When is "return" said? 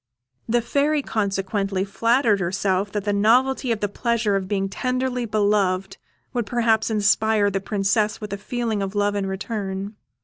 9.27-9.95